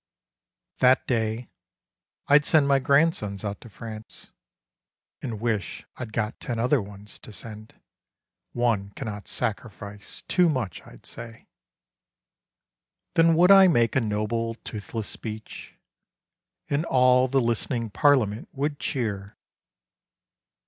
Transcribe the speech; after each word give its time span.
That 0.79 1.05
day 1.05 1.51
I 2.27 2.39
'd 2.39 2.45
send 2.47 2.67
my 2.67 2.79
grandsons 2.79 3.45
out 3.45 3.61
to 3.61 3.69
France— 3.69 4.31
And 5.21 5.39
wish 5.39 5.85
I 5.95 6.05
'd 6.05 6.11
got 6.11 6.39
ten 6.39 6.57
other 6.57 6.81
ones 6.81 7.19
to 7.19 7.31
send 7.31 7.79
(One 8.51 8.89
cannot 8.95 9.27
sacrifice 9.27 10.23
too 10.23 10.49
much, 10.49 10.81
I'd 10.87 11.05
say!) 11.05 11.45
Then 13.13 13.35
would 13.35 13.51
I 13.51 13.67
make 13.67 13.95
a 13.95 14.01
noble 14.01 14.55
toothless 14.63 15.07
speech, 15.07 15.75
And 16.67 16.83
all 16.85 17.27
the 17.27 17.39
list'ning 17.39 17.91
parliament 17.91 18.49
would 18.53 18.79
cheer. 18.79 19.37